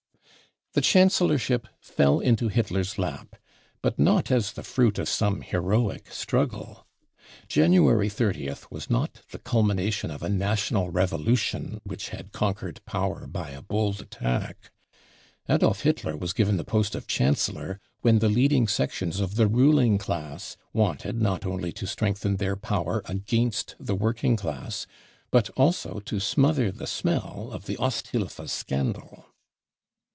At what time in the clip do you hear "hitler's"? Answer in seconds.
2.47-2.97